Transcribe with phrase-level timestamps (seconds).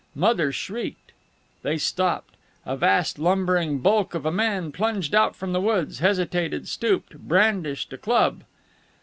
[0.15, 1.11] Mother shrieked.
[1.61, 2.33] They stopped.
[2.65, 7.93] A vast, lumbering bulk of a man plunged out from the woods, hesitated, stooped, brandished
[7.93, 8.41] a club.